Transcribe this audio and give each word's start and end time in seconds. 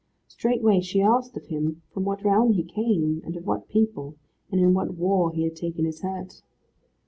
Straightway 0.27 0.79
she 0.81 0.99
asked 0.99 1.37
of 1.37 1.45
him 1.45 1.83
from 1.93 2.05
what 2.05 2.23
realm 2.23 2.53
he 2.53 2.63
came, 2.63 3.21
and 3.23 3.37
of 3.37 3.45
what 3.45 3.67
people, 3.69 4.15
and 4.51 4.59
in 4.59 4.73
what 4.73 4.95
war 4.95 5.31
he 5.31 5.43
had 5.43 5.55
taken 5.55 5.85
his 5.85 6.01
hurt. 6.01 6.41